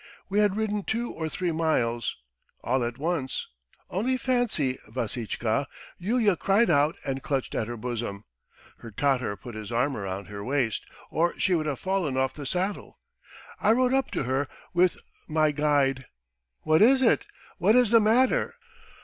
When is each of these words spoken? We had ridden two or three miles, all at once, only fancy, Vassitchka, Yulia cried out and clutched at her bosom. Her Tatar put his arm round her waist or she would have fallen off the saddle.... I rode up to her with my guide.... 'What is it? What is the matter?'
We 0.29 0.39
had 0.39 0.55
ridden 0.57 0.81
two 0.83 1.11
or 1.11 1.29
three 1.29 1.51
miles, 1.51 2.15
all 2.63 2.83
at 2.83 2.97
once, 2.97 3.47
only 3.91 4.17
fancy, 4.17 4.79
Vassitchka, 4.87 5.67
Yulia 5.99 6.35
cried 6.35 6.71
out 6.71 6.95
and 7.05 7.21
clutched 7.21 7.53
at 7.53 7.67
her 7.67 7.77
bosom. 7.77 8.25
Her 8.77 8.89
Tatar 8.89 9.37
put 9.37 9.53
his 9.53 9.71
arm 9.71 9.95
round 9.95 10.25
her 10.27 10.43
waist 10.43 10.87
or 11.11 11.37
she 11.37 11.53
would 11.53 11.67
have 11.67 11.77
fallen 11.79 12.17
off 12.17 12.33
the 12.33 12.47
saddle.... 12.47 12.97
I 13.59 13.73
rode 13.73 13.93
up 13.93 14.09
to 14.13 14.23
her 14.23 14.47
with 14.73 14.97
my 15.27 15.51
guide.... 15.51 16.07
'What 16.61 16.81
is 16.81 17.03
it? 17.03 17.27
What 17.59 17.75
is 17.75 17.91
the 17.91 17.99
matter?' 17.99 18.55